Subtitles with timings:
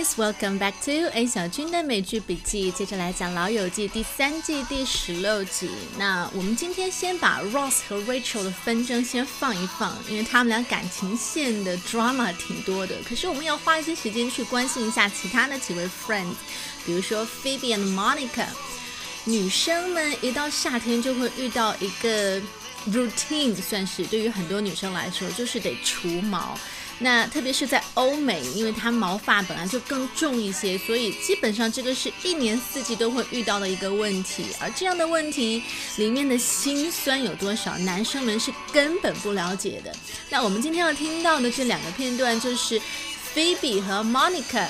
[0.00, 2.70] welcome back to A 小军的美剧笔记。
[2.70, 5.68] 接着来讲《老友记》第三季第十六集。
[5.98, 12.94] 那我们今天先把 Ross 和 Rachel 的纷争先放一放，因为他们俩感情线的 drama 挺多的。
[13.06, 16.32] 可是我们要花一些时间去关心一下其他的几位 friends，
[16.86, 18.46] 比如说 Phoebe and Monica。
[19.26, 22.40] 女生们一到夏天就会遇到一个
[22.90, 26.58] routine，算是对于很多女生来说，就是得除毛。
[27.02, 34.44] 那特别是在欧美，因为它毛发本来就更重一些，所以基本上这个是一年四季都会遇到的一个问题。
[34.60, 35.62] 而这样的问题
[35.96, 39.90] 里面的辛酸有多少，男生们是根本不了解的。
[40.28, 42.78] 那我们今天要听到的这两个片段，就是
[43.34, 44.66] Phoebe 和 Monica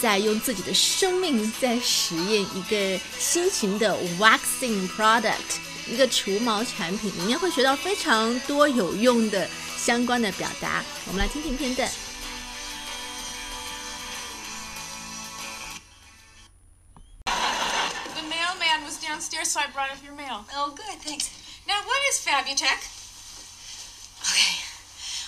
[0.00, 5.58] 在用自己的生命在实验一个新型的 waxing product，
[5.90, 9.50] 一个除毛产品，里面会学到非常多有用的。
[9.81, 11.89] 相关的表达，我们来听听片段。
[18.15, 20.45] The mailman was downstairs, so I brought up your mail.
[20.55, 21.29] Oh, good, thanks.
[21.67, 22.81] Now, what is Fabutech?
[24.21, 24.63] Okay.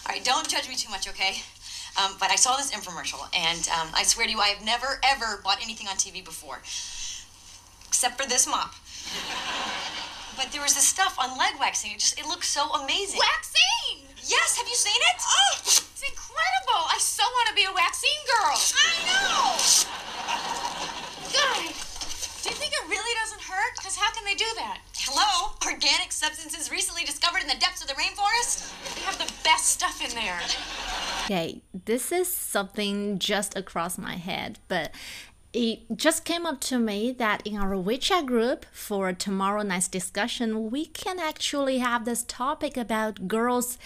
[0.06, 1.44] All right, don't judge me too much, okay?
[1.98, 5.00] Um, but I saw this infomercial, and um, I swear to you, I have never,
[5.04, 6.62] ever bought anything on TV before.
[7.88, 8.74] Except for this mop.
[10.38, 11.92] But there was this stuff on leg waxing.
[11.92, 13.20] It just, it looks so amazing.
[13.20, 14.08] Waxing!
[14.27, 15.17] Yes, have you seen it?
[15.21, 16.83] Oh, it's incredible!
[16.89, 18.57] I so want to be a waxing girl.
[18.57, 19.53] I know.
[21.29, 21.69] God,
[22.41, 23.77] do you think it really doesn't hurt?
[23.77, 24.81] Because how can they do that?
[24.97, 25.53] Hello?
[25.67, 28.73] Organic substances recently discovered in the depths of the rainforest?
[28.95, 30.41] They have the best stuff in there.
[31.25, 34.93] Okay, this is something just across my head, but
[35.54, 40.70] it just came up to me that in our WeChat group for tomorrow night's discussion,
[40.70, 43.78] we can actually have this topic about girls'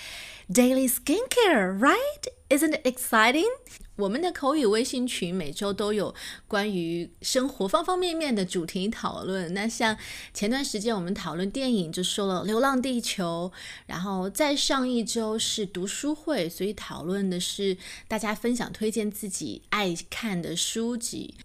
[0.51, 2.27] daily skincare, right?
[2.49, 3.47] Isn't it exciting?
[3.95, 6.13] 我们的口语微信群每周都有
[6.47, 9.53] 关于生活方方面面的主题讨论。
[9.53, 9.95] 那像
[10.33, 13.51] 前段时间我们讨论电影，就说了《流浪地球》，
[13.85, 17.77] 然后再上一周是读书会，所以讨论的是
[18.07, 21.35] 大家分享推荐自己爱看的书籍。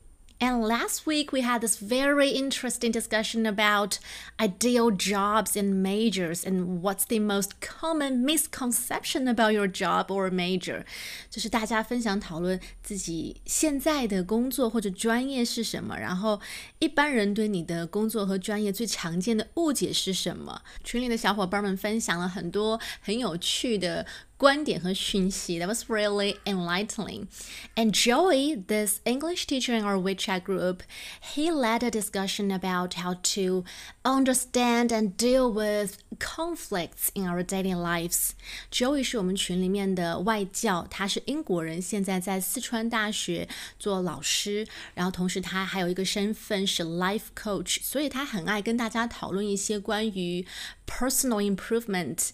[0.43, 3.99] and last week we had this very interesting discussion about
[4.39, 10.85] ideal jobs and majors and what's the most common misconception about your job or major，
[11.29, 16.41] 就是大家分享讨论自己现在的工作或者专业是什么，然后
[16.79, 20.63] 一般人对你的工作和专业最常见的误解是什么。
[20.85, 24.07] 群里的小伙伴们分享了很多很有趣的。
[24.37, 25.59] 观点和讯息.
[25.59, 27.27] That was really enlightening.
[27.75, 30.83] And Joey, this English teacher in our WeChat group,
[31.35, 33.65] he led a discussion about how to
[34.05, 38.31] understand and deal with conflicts in our daily lives.
[38.71, 43.49] Joey 是我们群里面的外教，他是英国人，现在在四川大学
[43.81, 50.47] 做老师，然后同时他还有一个身份是 life coach，所以他很爱跟大家讨论一些关于
[50.86, 52.30] Personal improvement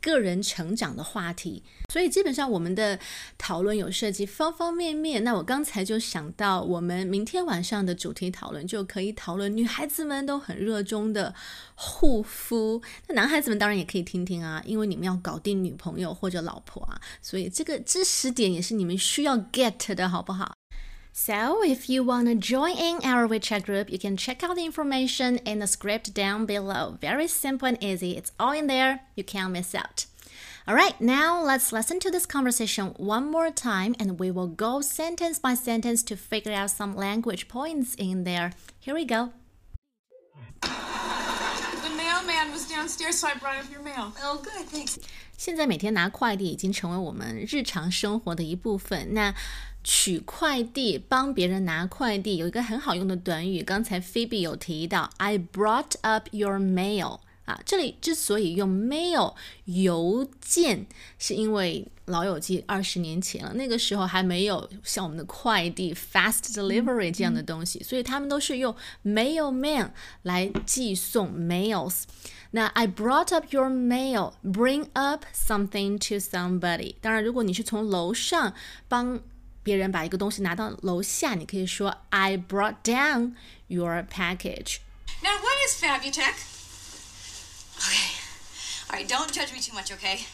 [0.00, 2.98] 个人成长的话题，所以基本上我们的
[3.38, 5.24] 讨论有涉及方方面面。
[5.24, 11.34] 那我刚才就想到，我们明天晚上的主题讨论就可以讨论女孩子们都很热衷的
[11.74, 12.82] 护肤。
[13.08, 20.54] 那男孩子们当然也可以听听啊，因为你们要搞定女朋友或者老婆啊，所以这个知识点也是你们需要 get 的好不好
[21.16, 25.36] ？So, if you want to join in our WeChat group, you can check out the information
[25.38, 26.98] in the script down below.
[27.00, 28.16] Very simple and easy.
[28.16, 28.98] It's all in there.
[29.14, 30.06] You can't miss out.
[30.66, 34.80] All right, now let's listen to this conversation one more time and we will go
[34.80, 38.50] sentence by sentence to figure out some language points in there.
[38.80, 39.32] Here we go
[42.23, 44.13] The mailman was downstairs, so I brought up your mail.
[44.23, 44.95] Oh, good, thanks.
[45.37, 49.13] 现在每天拿快递已经成为我们日常生活的一部分。
[49.13, 49.35] 那
[49.83, 57.60] 取快递、帮别人拿快递有一个很好用的短语，刚才 Phoebe 有提到，I brought up your mail 啊。
[57.64, 60.86] 这里之所以用 mail 邮件，
[61.18, 68.74] 是因为老友记二十年前了，那个时候还没有像我们的快递 fast delivery 这样的东西，所以他们都是用
[69.04, 69.90] mailman
[70.22, 72.02] 来寄送 mails。
[72.50, 76.94] 那 I brought up your mail, bring up something to somebody。
[77.00, 78.54] 当然，如果你是从楼上
[78.86, 79.20] 帮
[79.64, 83.32] 别人把一个东西拿到楼下，你可以说 I brought down
[83.66, 84.76] your package.
[85.22, 86.53] Now, what is Fabutech?
[87.86, 88.10] Okay.
[88.90, 90.26] All right, don't judge me too much, okay?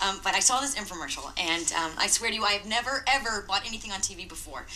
[0.00, 3.04] Um, but I saw this infomercial, and um, I swear to you, I have never
[3.06, 4.66] ever bought anything on TV before,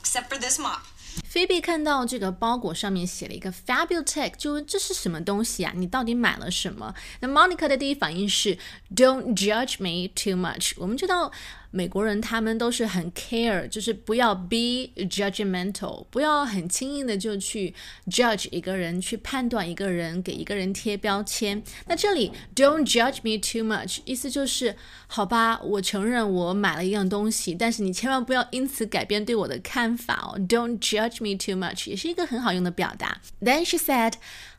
[0.00, 0.82] except for this mop.
[1.24, 5.72] 菲比看到这个包裹上面写了一个 Fabutech，就问这是什么东西啊？
[5.76, 6.94] 你到底买了什么？
[7.20, 8.58] 那 Monica 的第一反应是
[8.94, 10.72] Don't judge me too much。
[10.76, 11.30] 我们知道
[11.72, 17.74] 美国人他们都是很 care，就是不要 be judgmental，不要很轻易的就去
[18.06, 21.62] judge 一个人，去判断一个人，给一个人贴标签。
[21.86, 24.76] 那这里 don't judge me too much，意思就是
[25.06, 30.38] 好吧，我承认我买了一样东西，但是你千万不要因此改变对我的看法哦。
[30.38, 33.22] Don't judge me too much 也是一个很好用的表达。
[33.40, 34.14] Then she said,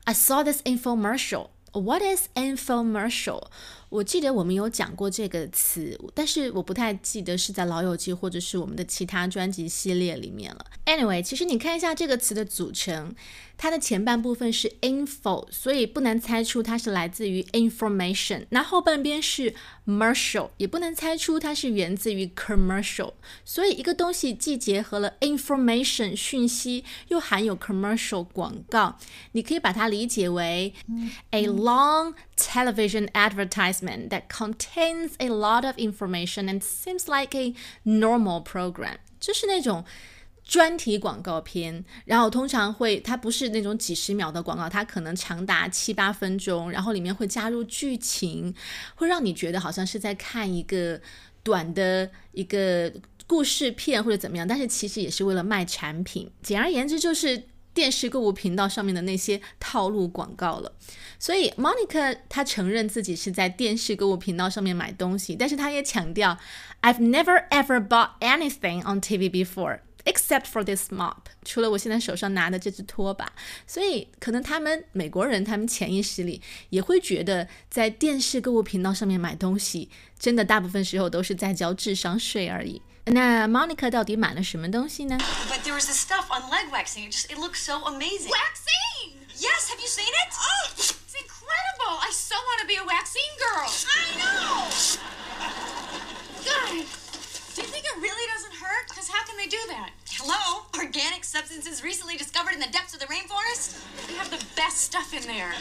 [0.06, 1.50] I saw this infomercial.
[1.74, 3.48] What is infomercial?
[3.90, 10.66] 我记得我们有讲过这个词，但是我不太记得是在《老友记》或者是我们的其他专辑系列里面了。
[10.86, 13.16] Anyway，其实你看一下这个词的组成，
[13.63, 18.47] 它的前半部分是 info，所以不难猜出它是来自于 information。
[18.51, 19.55] 那后半边是
[19.85, 23.15] commercial，也不能猜出它是源自于 commercial。
[23.45, 28.97] 所以一个东西既结合了 information 讯息，又含有 commercial 广告，
[29.33, 30.73] 你可以把它理解为
[31.31, 37.55] a long television advertisement that contains a lot of information and seems like a
[37.85, 39.85] normal program，就是那种
[40.46, 48.54] 专题广告片，然后通常会它不是那种几十秒的广告，它可能长达七八分钟，然后里面会加入剧情，
[48.96, 51.00] 会让你觉得好像是在看一个
[51.44, 52.92] 短的一个
[53.26, 56.30] 故事片或者怎么样，但是其实也是为了卖产品。
[56.42, 57.44] 简而言之，就是
[57.74, 60.74] 电视购物频道上面的那些套路广告了。
[61.18, 66.38] 所以 Monica 她承认自己是在电视购物频道上面买东西，但是她也强调
[66.82, 73.33] ，I've never ever bought anything on TV before except for this mop，除了我现在手上拿的这只拖把。
[73.67, 76.41] 所以可能他们美国人，他们潜意识里
[76.71, 82.81] 也会觉得，在电视购物频道上面买东西，真的大部分时候都是在交智商税而已。
[83.07, 85.17] 那 Monica 到底买了什么东西呢？
[85.49, 87.09] But there was this stuff on leg waxing.
[87.09, 88.29] It just it looks so amazing.
[88.29, 89.17] Waxing!
[89.35, 90.29] Yes, have you seen it?
[90.35, 90.69] Oh!
[90.77, 91.97] It's incredible!
[92.01, 93.71] I so want to be a waxing girl.
[93.89, 94.69] I know!
[96.45, 96.85] God,
[97.55, 98.32] do you think it really doesn't hurt?
[99.10, 99.92] How can they do that?
[100.18, 100.64] Hello?
[100.78, 103.82] Organic substances recently discovered in the depths of the rainforest?
[104.08, 105.54] They have the best stuff in there.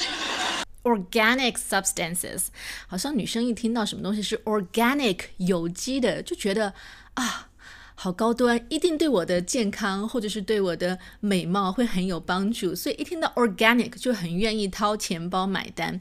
[0.85, 2.47] Organic substances，
[2.87, 6.75] 好像女生一听到什么东西是 organic 有机的，就觉得
[7.15, 7.49] 啊。
[7.95, 16.01] 好高端，一定对我的健康或者是对我的美貌会很有帮助，所以一听到 organic 就很愿意掏钱包买单。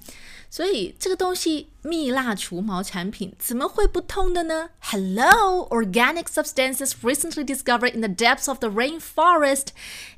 [0.52, 9.68] 所以这个东西蜜蜡除毛产品怎么会不痛的呢？Hello, organic substances recently discovered in the depths of the rainforest。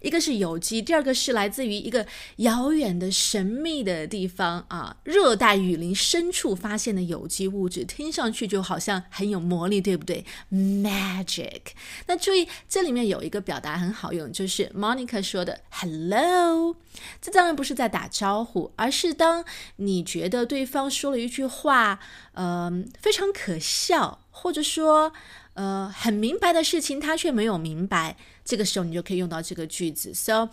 [0.02, 2.08] 一个是有机，第二个是来自于一个
[2.38, 11.62] 遥远的神秘的地方啊，热带雨林深处发现的有机物质，听上去就好像很有魔力，对不对？Magic。
[12.08, 16.76] 那注意这里面有一个表达很好用，就是 Monica 说的 Hello。
[17.22, 19.46] 这当然不是在打招呼，而是当
[19.78, 21.99] 你觉得对方说了一句话，
[22.33, 22.71] 呃，
[23.01, 25.13] 非常可笑，或者说，
[25.55, 30.15] 呃，很明白的事情，他却没有明白，这个时候你就可以用到这个句子。
[30.15, 30.51] So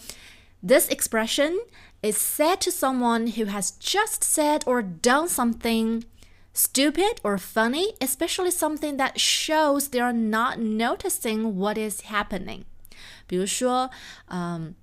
[0.66, 1.54] this expression
[2.02, 6.04] is said to someone who has just said or done something
[6.54, 12.64] stupid or funny, especially something that shows they are not noticing what is happening.
[13.28, 13.90] 比如说，
[14.28, 14.76] 嗯。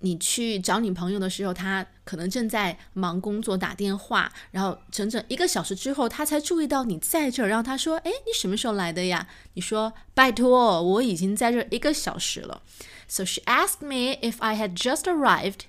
[0.00, 7.48] 你去找你朋友的时候，他可能正在忙工作打电话，然后整整一个小时之后，他才注意到你在这儿。
[7.48, 12.62] 然后她说：“哎，你什么时候来的呀？”你说：“拜托，我已经在这一个小时了。”
[13.06, 15.60] So she asked me if I had just arrived,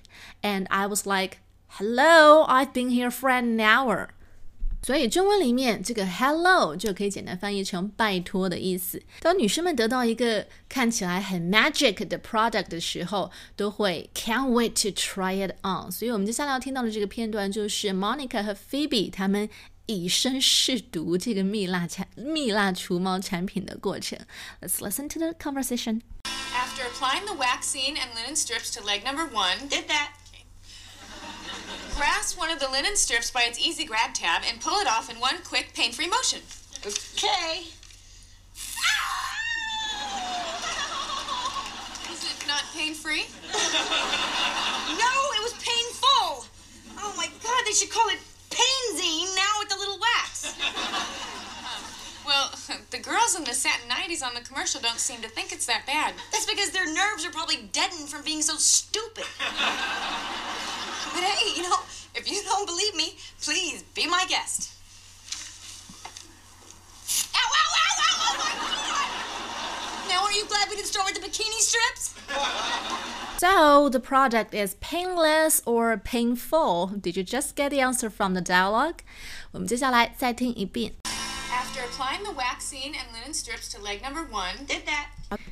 [0.42, 4.08] and I was like, "Hello, I've been here for an hour."
[4.84, 9.00] 所以中文里面这个 hello 就可以简单翻译成拜托的意思。
[9.20, 15.90] 当女生们得到一个看起来很 magic 的 product 的时候，都会 can't wait to try it on。
[15.90, 19.48] 所以我们接下来要听到的这个片段就是 Monica 和 Phoebe 他们
[19.86, 24.18] 以身试毒这个蜜蜡产蜜蜡除毛产品的过程。
[24.60, 26.00] Let's listen to the conversation.
[26.54, 30.21] After applying the Waxine and linen strips to leg number one, did that.
[32.22, 35.10] Grasp one of the linen strips by its easy grab tab and pull it off
[35.10, 36.38] in one quick, pain-free motion.
[36.86, 37.66] Okay.
[42.12, 43.26] Is it not pain-free?
[45.02, 46.46] no, it was painful.
[47.02, 50.54] Oh my god, they should call it Painzine now with the little wax.
[52.24, 52.54] Well,
[52.92, 55.86] the girls in the satin nighties on the commercial don't seem to think it's that
[55.86, 56.14] bad.
[56.30, 59.24] That's because their nerves are probably deadened from being so stupid.
[61.12, 61.80] But hey, you know,
[62.15, 64.71] if you don't believe me, please be my guest.
[67.33, 70.09] Ow, ow, ow, ow, oh my God!
[70.09, 72.13] Now, are you glad we didn't start with the bikini strips?
[73.39, 76.87] So, the product is painless or painful.
[76.99, 79.03] Did you just get the answer from the dialogue?
[79.51, 81.10] 我们接下来再听一遍。
[81.92, 85.08] Apply the waxine and linen strips to leg number one, Did that.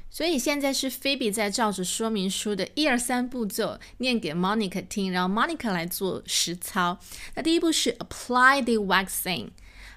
[0.08, 6.98] 所以现在是 Phoebe 在照着说明书的一二三步骤念给 Monica 听，然后 Monica 来做实操。
[7.34, 9.50] 那第一步是 apply the waxing。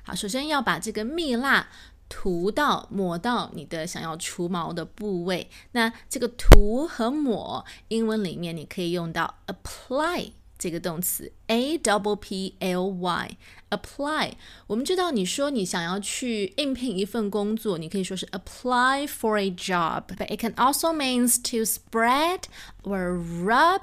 [0.03, 1.69] 好，首先要把这个蜜蜡
[2.09, 5.49] 涂到、抹到你的想要除毛的部位。
[5.71, 10.33] 那这个涂和抹，英文里面你可以用到 apply。
[10.62, 13.36] 这个动词 a double p l y
[13.70, 14.32] apply，
[14.66, 22.44] 我们知道你说你想要去应聘一份工作，你可以说是 apply for a job，but it can also means to spread
[22.82, 23.82] or rub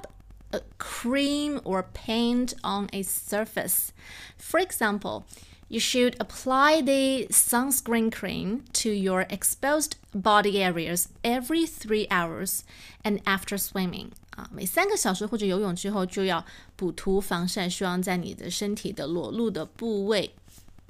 [0.50, 3.88] a cream or paint on a surface.
[4.36, 5.24] For example,
[5.68, 12.64] you should apply the sunscreen cream to your exposed body areas every three hours
[13.02, 14.12] and after swimming.
[14.30, 16.44] 啊，每三个小时或者游泳之后就要
[16.76, 20.34] 补涂防晒霜在你的身体的裸露的部位。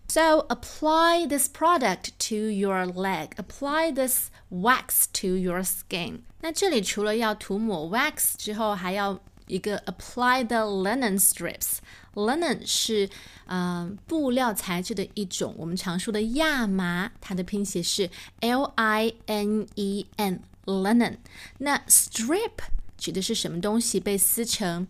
[0.08, 3.30] So apply this product to your leg.
[3.36, 6.20] Apply this wax to your skin.
[6.40, 9.18] 那这里除了要涂抹 wax 之后，还要
[9.48, 13.10] 一个 apply the linen strips。linen 是
[13.46, 18.08] 嗯、呃、布料材质的一种，我们常说的亚麻，它的拼写是
[18.40, 21.16] L I N E N linen。
[21.58, 22.52] 那 strip
[23.01, 24.87] 指的是什么东西被撕成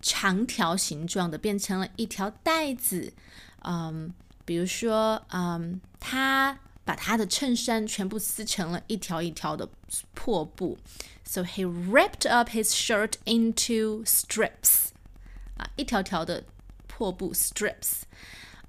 [0.00, 3.12] 长条形状的，变成了一条带子。
[3.62, 4.14] 嗯，
[4.46, 9.68] 比如说，嗯，他把他的衬衫全部撕成了一条一条的
[10.14, 10.78] 破布。
[11.24, 14.86] So he ripped up his shirt into strips.
[15.58, 16.44] 啊，一条条的
[16.86, 18.04] 破布 strips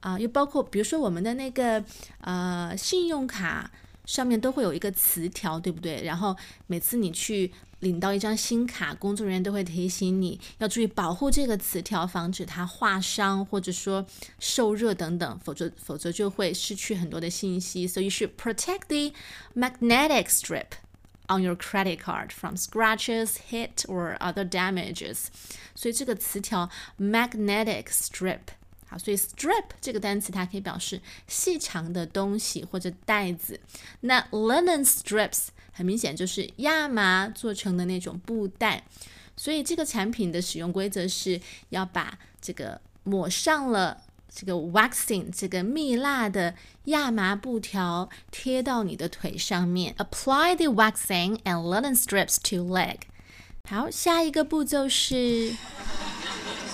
[0.02, 1.86] 啊，又包括比如说我们的那个
[2.20, 3.72] 呃信用卡
[4.06, 6.04] 上面都会有一个磁条，对不对？
[6.04, 14.06] 然后每次你去领到一张新卡，工作人员都会提醒你要注意保护这个磁条，防止它划伤或者说
[14.40, 17.88] 受热等等，否则否则就会失去很多的信息。
[17.88, 19.14] So you should protect the
[19.54, 20.78] magnetic strip.
[21.30, 25.28] on your credit card from scratches, hit or other damages。
[25.76, 28.40] 所以这个词条 magnetic strip。
[28.90, 33.60] 好，所以 strip 这个单词它可以表示细长的东西或者带子。
[34.02, 38.85] 那 linen strips 很明显就是亚麻做成的那种布带。
[39.37, 49.95] 所以这个产品的使用规则是要把这个抹上了这个 waxing 这个蜜蜡的亚麻布条贴到你的腿上面。
[49.97, 52.99] Apply the waxing and linen strips to leg。
[53.69, 55.53] 好，下一个步骤是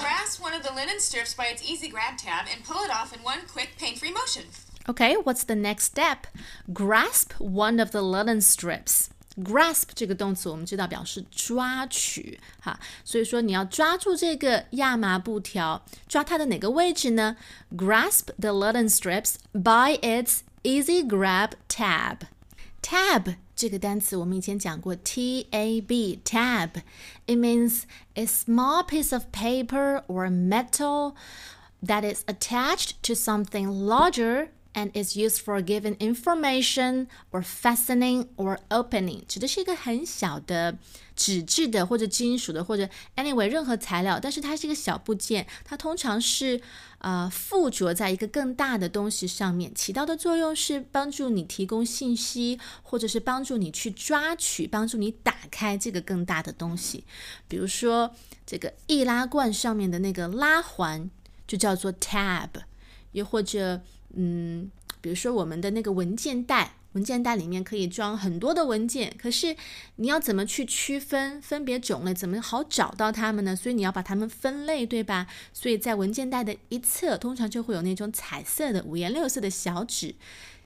[0.00, 3.12] grasp one of the linen strips by its easy grab tab and pull it off
[3.14, 4.44] in one quick, pain-free motion.
[4.86, 6.26] Okay, what's the next step?
[6.72, 9.08] Grasp one of the linen strips.
[9.42, 17.36] grasp 这个动词我们知道表示抓取，哈，所以说你要抓住这个亚麻布条，抓它的哪个位置呢？
[17.76, 22.22] Grasp the linen strips by its easy grab tab.
[22.82, 26.70] Tab 这个单词我们以前讲过，T A B tab.
[27.26, 27.82] It means
[28.14, 31.14] a small piece of paper or metal
[31.84, 38.57] that is attached to something larger and is used for giving information or fastening or
[38.69, 40.77] opening，指的是一个很小的
[41.15, 46.59] 纸质的或者金属的或者 anyway 任何材料，但是它是一个小部件，它通常是
[46.97, 57.03] 呃附着在一个更大的东西上面，起到的作用是帮助你提供信息，或者是帮助你去抓取，帮助你打开这个更大的东西。
[57.47, 58.15] 比如说
[58.45, 61.09] 这个易拉罐上面的那个拉环
[61.45, 62.49] 就叫做 tab，
[63.11, 63.81] 又或者。
[64.13, 64.69] 嗯，
[65.01, 69.55] 比如说我们的那个文件袋，文件袋里面可以装很多的文件，可是
[69.95, 73.55] 你要怎么去区分分别种类，怎么好找到它们呢？
[73.55, 75.25] 所以你要把它们分类，对吧？
[75.51, 80.13] 所以在文件袋的一侧，通常就会有那种彩色的五颜六色的小纸，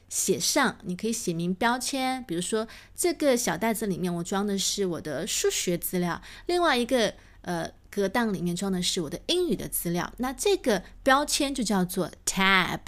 [0.09, 7.13] 写上你可以写明标签，比如说这个小袋子里面我装的是我的数学资料，另外一个
[7.43, 12.79] 呃格档里面装的是我的英语的资料，那这个标签就叫做 tab。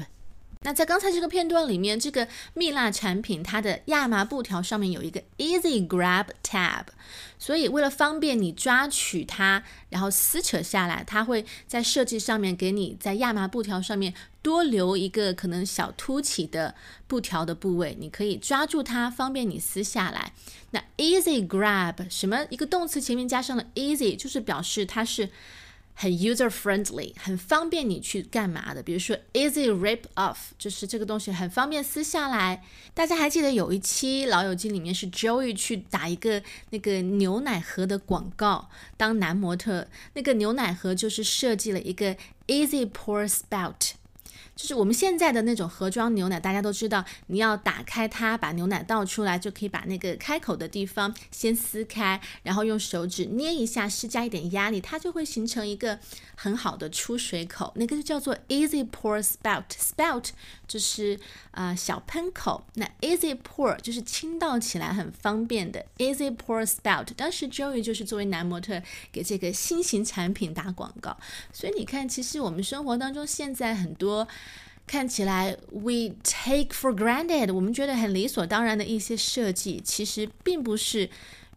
[0.62, 6.84] 那在刚才这个片段里面，这个蜜蜡产品它的亚麻布条上面有一个 Easy Grab Tab，
[7.38, 16.76] 所以为了方便你抓取它，然后撕扯下来，它会在设计上面给你在亚麻布条上面多留一个可能小凸起的
[17.08, 20.34] 布条的部位，你可以抓住它，方便你撕下来。
[20.72, 22.46] 那 Easy Grab 什么？
[22.50, 25.30] 一个动词前面加上了 Easy，就是表示它是。
[26.02, 28.82] 很 user friendly，很方便你去干嘛的。
[28.82, 32.64] 比如说 easy rip off，就是这个东西很方便撕下来。
[32.94, 39.90] 大家还记得有一期《老友记》里面是 Joey 去打一个那个牛奶盒的广告，当男模特。
[40.14, 42.16] 那个牛奶盒就是设计了一个
[42.48, 43.92] easy pour spout。
[44.60, 55.98] 就是我们现在的那种盒装牛奶，大家都知道，你要打开它，把牛奶倒出来，就可以把那个开口的地方先撕开，然后用手指捏一下，施加一点压力，它就会形成一个
[56.36, 59.64] 很好的出水口，那个就叫做 easy pour spout。
[59.70, 60.26] spout
[60.68, 61.18] 就是
[61.52, 67.08] 呃小喷口，那 easy pour 就是倾倒起来很方便的 easy pour spout。
[67.16, 71.18] 当时 Joey 就是作为男模特给这个新型产品打广告，
[71.54, 74.28] 所以你看，其实我们生活当中现在很多。
[74.90, 81.08] 看起来 we take for granted，我们觉得很理所当然的一些设计，其实并不是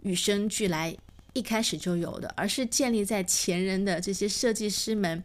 [0.02, 0.94] 与生俱来
[1.32, 5.24] 一开始就有的，而是建立在前人的这些设计师们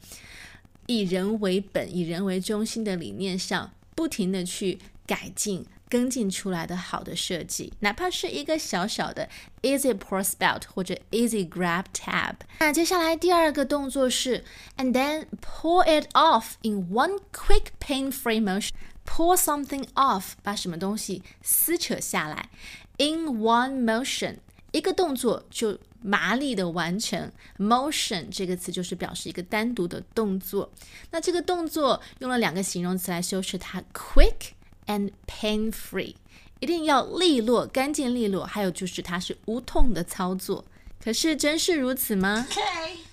[0.86, 5.66] 以人为本、以人为中心的理念上，不停的去改进。
[5.90, 9.30] 跟进出来的好的设计，哪怕是一个小小的
[9.62, 12.36] easy pour spout 或者 easy grab tab。
[12.60, 14.44] 那接下来第二个动作是
[14.78, 18.72] and then pull it off in one quick pain-free motion。
[19.06, 22.50] pull something off，把什么东西撕扯下来
[22.98, 24.36] ，in one motion，
[24.74, 27.32] 一个动作就麻利的完成。
[27.58, 30.70] motion 这个词就是表示一个单独的动作。
[31.12, 34.57] 那这个动作用了两个形容词来修饰它，quick。
[34.88, 36.16] and pain free，
[36.60, 40.66] 一定要利落、干净利落，还有就是它是无痛的操作。
[41.04, 42.98] 可是真是如此吗？Okay.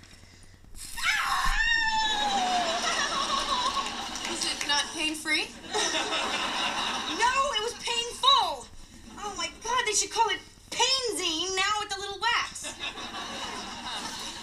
[4.26, 5.46] It not pain free?
[5.72, 8.66] no, it was painful.
[9.18, 10.40] Oh my God, they should call it
[10.70, 12.74] painzine now with the little wax.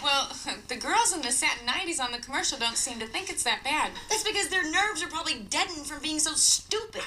[0.04, 0.30] Well,
[0.68, 3.64] the girls in the satin nighties on the commercial don't seem to think it's that
[3.64, 3.92] bad.
[4.10, 7.04] That's because their nerves are probably deadened from being so stupid.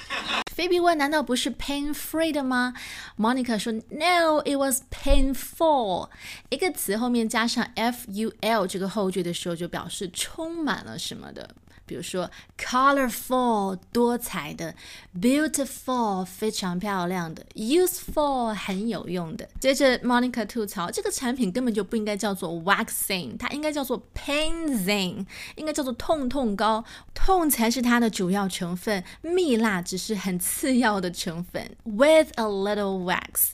[0.54, 2.74] 菲比问：“难道不是 pain free 的吗
[3.18, 6.10] ？”Monica 说：“No, it was painful。”
[6.48, 11.56] 一个词后面加上 f u l 这个后缀的时候，就表示充满了什么的。
[11.86, 14.74] 比如说 colorful 多彩的
[15.20, 19.48] ，beautiful 非常漂亮的，useful 很有用的。
[19.60, 31.76] 接着 Monica 吐槽，这个产品根本就不应该叫做 Waxine，它应该叫做 Painzine，应该叫做痛痛膏，痛才是它的主要成分，蜜蜡只是很次要的成分。
[31.84, 33.50] With a little wax，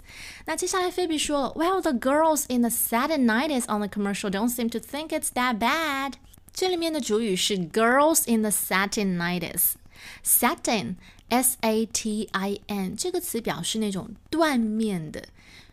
[0.46, 5.08] 那接下来菲比说，Well the girls in the Saturday night is on the commercial don't seem to think
[5.08, 6.14] it's that bad。
[6.60, 9.76] 这里面的主语是 girls in the satin nighties。
[10.22, 10.96] satin
[11.30, 15.28] s a t i n 这个词表示那种缎面的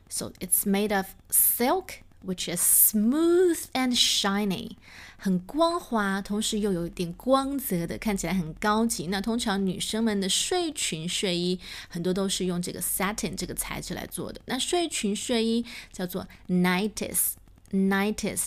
[0.08, 1.95] ，so it's made of silk,
[2.26, 2.62] which is
[2.93, 4.78] smooth and shiny，
[5.17, 9.08] 很光滑，同时又有一点光泽的，看起来很高级。
[9.08, 14.39] 那通常女生们的睡裙、睡衣很多都是用这个 satin 这个材质来做的。
[14.45, 18.45] 那睡裙、睡衣叫做 nighties，nighties，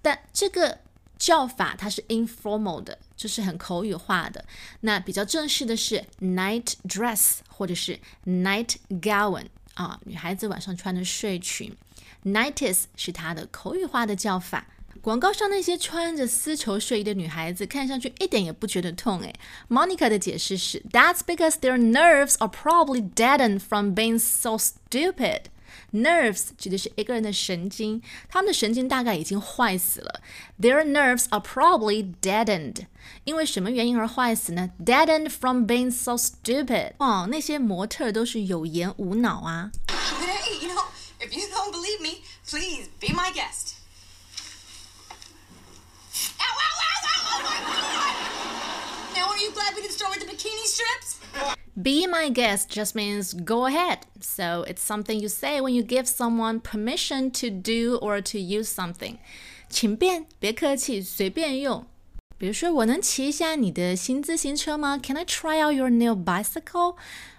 [0.00, 0.78] 但这个
[1.20, 4.44] 叫法它是 informal 的，就是很口语化的。
[4.80, 11.76] 那比较正式的是 night dress 或者是 night gown 啊，女孩子晚上穿的睡裙。
[12.24, 14.66] nighties 是它的口语化的叫法。
[15.02, 19.34] 广告上那些穿着丝绸睡衣的女孩子，看上去一点也不觉得痛诶。
[19.68, 25.44] Monica 的解释是，That's because their nerves are probably deadened from being so stupid。
[25.93, 30.21] Nerves 指的是一个人的神经，他们的神经大概已经坏死了。
[30.59, 32.87] Their nerves are probably deadened。
[33.23, 34.71] 因为什么原因而坏死呢？
[34.83, 36.93] Deadened from being so stupid。
[36.97, 39.71] 哦，那些模特都是有颜无脑啊。
[39.87, 40.83] Hey, you know,
[41.19, 43.75] if you don't believe me, please be my guest.
[46.39, 48.15] Ow, ow, ow, ow, oh my God!
[49.15, 51.19] Now, are you glad we didn't start with the bikini strips?
[51.79, 53.99] Be my guest just means go ahead.
[54.21, 58.69] So it's something you say when you give someone permission to do or to use
[58.69, 59.17] something.
[59.69, 61.85] 请便，别客气，随便用。
[62.37, 64.97] 比如说，我能骑一下你的新自行车吗？
[65.01, 66.95] Can I try out your new bicycle?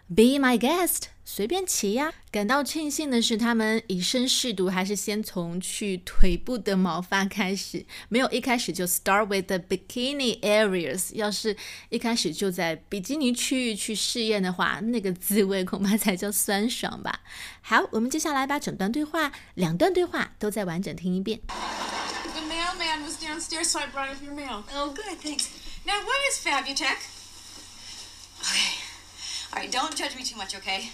[0.08, 2.11] Be my guest， 随便骑呀。
[2.29, 11.15] 感到庆幸的是，他们以身试毒，还是先从去腿部的毛发开始，没有一开始就 start with the bikini areas。
[11.15, 11.55] 要是
[11.87, 17.21] 一开始就在比基尼区域去试验的话，那个滋味恐怕才叫酸爽吧。
[17.61, 21.39] 好，我们接下来把整段对话、两段对话都再完整听一遍。
[21.47, 24.63] The mailman was downstairs, so I brought up your mail.
[24.75, 25.47] Oh, good, thanks.
[25.85, 26.97] Now, what is Fabutech?
[28.41, 28.81] Okay.
[29.53, 30.91] All right, don't judge me too much, okay?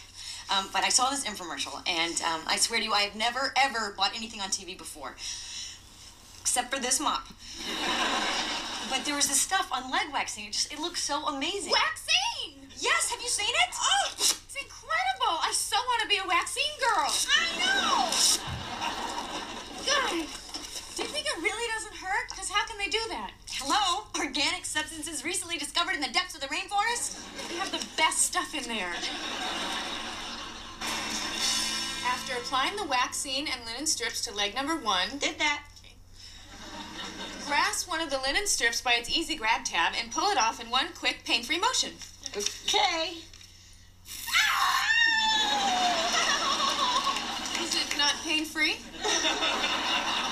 [0.49, 3.53] Um, but I saw this infomercial, and um, I swear to you, I have never,
[3.57, 5.15] ever bought anything on TV before.
[6.41, 7.27] Except for this mop.
[8.89, 10.45] but there was this stuff on leg waxing.
[10.45, 11.71] It just, it looks so amazing.
[11.71, 12.63] Waxing!
[12.79, 13.75] Yes, have you seen it?
[13.75, 15.35] Oh, it's incredible.
[15.43, 17.11] I so want to be a waxing girl.
[17.11, 18.07] I know.
[19.85, 20.11] God,
[20.95, 22.29] do you think it really doesn't hurt?
[22.29, 23.31] Because because how can they do that?
[23.59, 24.05] Hello?
[24.17, 27.19] Organic substances recently discovered in the depths of the rainforest?
[27.49, 28.93] We have the best stuff in there.
[32.27, 35.63] After applying the waxine and linen strips to leg number one, Did that.
[37.45, 40.59] grasp one of the linen strips by its easy grab tab and pull it off
[40.59, 41.93] in one quick, pain-free motion.
[42.35, 42.43] Okay.
[47.63, 48.75] Is it not pain-free?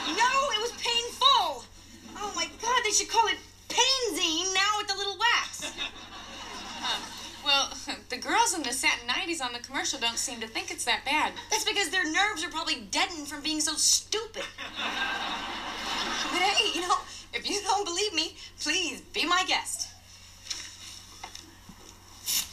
[0.05, 1.63] No, it was painful.
[2.17, 3.37] Oh my god, they should call it
[3.69, 5.71] Painzine now with the little wax.
[7.43, 7.69] Well,
[8.55, 11.33] in the satin nighties on the commercial don't seem to think it's that bad.
[11.51, 14.43] That's because their nerves are probably deadened from being so stupid.
[16.31, 16.97] but hey, you know,
[17.33, 19.89] if you don't believe me, please be my guest.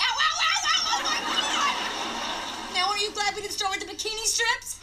[0.01, 2.75] Ow, ow, ow, ow, oh my God!
[2.75, 4.81] Now are you glad we didn't start with the bikini strips?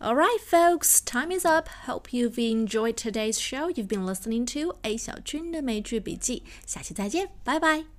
[0.00, 1.68] Alright, folks, time is up.
[1.86, 3.68] Hope you've enjoyed today's show.
[3.68, 7.95] You've been listening to A 小军的美剧笔记，下期再见，拜拜。